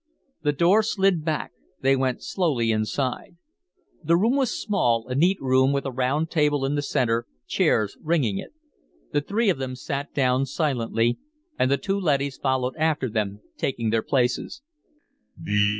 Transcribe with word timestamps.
The 0.41 0.51
door 0.51 0.81
slid 0.81 1.23
back. 1.23 1.51
They 1.81 1.95
went 1.95 2.23
slowly 2.23 2.71
inside. 2.71 3.37
The 4.03 4.17
room 4.17 4.35
was 4.35 4.49
small, 4.59 5.07
a 5.07 5.13
neat 5.13 5.39
room 5.39 5.71
with 5.73 5.85
a 5.85 5.91
round 5.91 6.31
table 6.31 6.65
in 6.65 6.73
the 6.73 6.81
center, 6.81 7.27
chairs 7.45 7.97
ringing 8.01 8.39
it. 8.39 8.51
The 9.11 9.21
three 9.21 9.51
of 9.51 9.59
them 9.59 9.75
sat 9.75 10.11
down 10.11 10.47
silently, 10.47 11.19
and 11.59 11.69
the 11.69 11.77
two 11.77 11.99
leadys 11.99 12.37
followed 12.39 12.75
after 12.77 13.09
them, 13.11 13.41
taking 13.59 13.91
their 13.91 14.01
places. 14.01 14.63